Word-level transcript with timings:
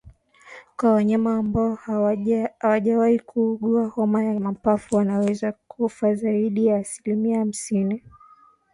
Kwa 0.77 0.91
wanyama 0.93 1.37
ambao 1.37 1.75
hawajawahi 1.75 3.19
kuugua 3.19 3.87
homa 3.87 4.23
ya 4.23 4.39
mapafu 4.39 4.95
wanaweza 4.95 5.51
kufa 5.67 6.15
zaidi 6.15 6.65
ya 6.65 6.77
asilimia 6.77 7.39
hamsini 7.39 8.03